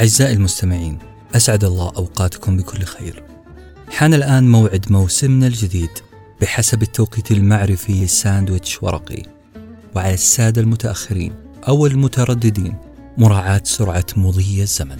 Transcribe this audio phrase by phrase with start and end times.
[0.00, 0.98] أعزائي المستمعين
[1.36, 3.24] أسعد الله أوقاتكم بكل خير.
[3.88, 5.90] حان الآن موعد موسمنا الجديد
[6.40, 9.22] بحسب التوقيت المعرفي الساندويتش ورقي.
[9.96, 11.32] وعلى السادة المتأخرين
[11.68, 12.74] أو المترددين
[13.18, 14.96] مراعاة سرعة مضي الزمن.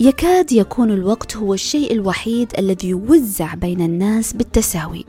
[0.00, 5.04] يكاد يكون الوقت هو الشيء الوحيد الذي يوزع بين الناس بالتساوي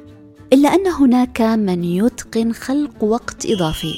[0.54, 3.94] إلا أن هناك من يتقن خلق وقت إضافي.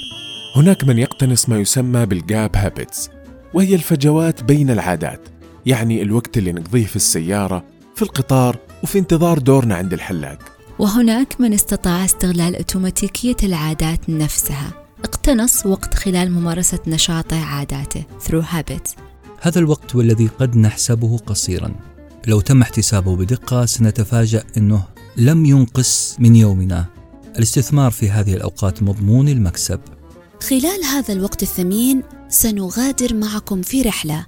[0.55, 3.09] هناك من يقتنص ما يسمى بالجاب هابتس
[3.53, 5.21] وهي الفجوات بين العادات
[5.65, 7.63] يعني الوقت اللي نقضيه في السيارة
[7.95, 10.39] في القطار وفي انتظار دورنا عند الحلاق.
[10.79, 14.71] وهناك من استطاع استغلال أوتوماتيكية العادات نفسها.
[15.03, 18.99] اقتنص وقت خلال ممارسة نشاطه عاداته through habits.
[19.41, 21.75] هذا الوقت والذي قد نحسبه قصيرا.
[22.27, 24.83] لو تم احتسابه بدقة سنتفاجأ أنه
[25.17, 26.85] لم ينقص من يومنا.
[27.35, 29.79] الاستثمار في هذه الأوقات مضمون المكسب.
[30.49, 34.25] خلال هذا الوقت الثمين سنغادر معكم في رحلة.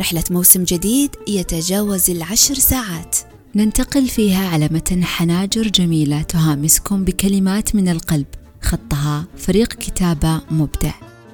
[0.00, 3.18] رحلة موسم جديد يتجاوز العشر ساعات.
[3.54, 8.26] ننتقل فيها على متن حناجر جميلة تهامسكم بكلمات من القلب.
[8.62, 10.92] خطها فريق كتابة مبدع.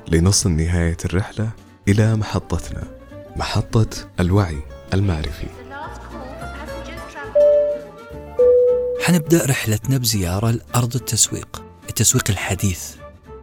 [0.09, 1.51] لنصل نهاية الرحلة
[1.89, 2.89] إلى محطتنا.
[3.37, 4.59] محطة الوعي
[4.95, 5.49] المعرفي.
[9.03, 11.63] حنبدأ رحلتنا بزيارة لأرض التسويق.
[11.89, 12.81] التسويق الحديث.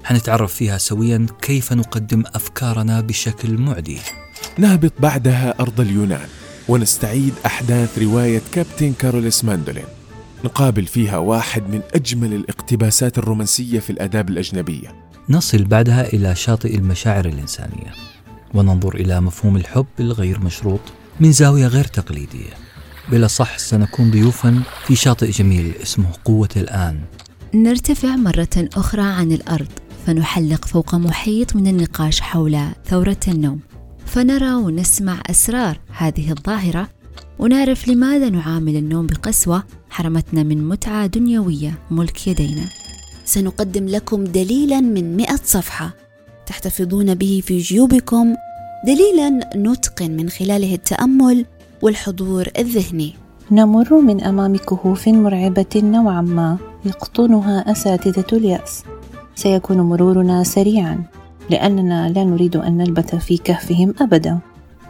[0.05, 3.99] حنتعرف فيها سويا كيف نقدم أفكارنا بشكل معدي.
[4.57, 6.27] نهبط بعدها أرض اليونان
[6.67, 9.85] ونستعيد أحداث رواية كابتن كاروليس ماندولين.
[10.43, 14.95] نقابل فيها واحد من أجمل الاقتباسات الرومانسية في الآداب الأجنبية.
[15.29, 17.91] نصل بعدها إلى شاطئ المشاعر الإنسانية
[18.53, 20.81] وننظر إلى مفهوم الحب الغير مشروط
[21.19, 22.53] من زاوية غير تقليدية.
[23.11, 26.99] بلا صح سنكون ضيوفا في شاطئ جميل اسمه قوة الآن.
[27.53, 29.84] نرتفع مرة أخرى عن الأرض.
[30.05, 33.59] فنحلق فوق محيط من النقاش حول ثورة النوم.
[34.05, 36.89] فنرى ونسمع أسرار هذه الظاهرة
[37.39, 42.65] ونعرف لماذا نعامل النوم بقسوة حرمتنا من متعة دنيوية ملك يدينا.
[43.25, 45.93] سنقدم لكم دليلا من مئة صفحة
[46.45, 48.35] تحتفظون به في جيوبكم
[48.85, 51.45] دليلا نتقن من خلاله التأمل
[51.81, 53.13] والحضور الذهني.
[53.51, 58.83] نمر من أمام كهوف مرعبة نوعا ما يقطنها أساتذة اليأس.
[59.35, 61.03] سيكون مرورنا سريعا
[61.49, 64.39] لأننا لا نريد أن نلبث في كهفهم أبدا.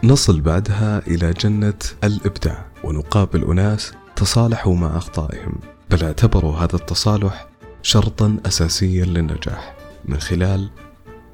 [0.04, 1.74] نصل بعدها إلى جنة
[2.04, 5.60] الإبداع ونقابل أناس تصالحوا مع أخطائهم.
[5.92, 7.48] بل اعتبروا هذا التصالح
[7.82, 9.76] شرطا أساسيا للنجاح.
[10.06, 10.70] من خلال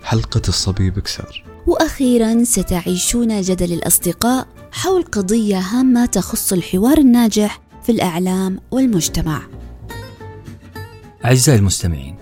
[0.04, 1.44] حلقة الصبي بكسار.
[1.68, 9.42] وأخيرا ستعيشون جدل الأصدقاء حول قضية هامة تخص الحوار الناجح في الإعلام والمجتمع.
[11.26, 12.21] أعزائي المستمعين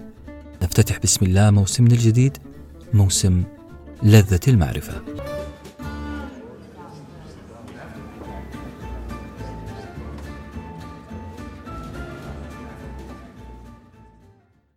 [0.80, 2.38] نفتتح بسم الله موسمنا الجديد
[2.94, 3.44] موسم
[4.04, 5.02] لذة المعرفة.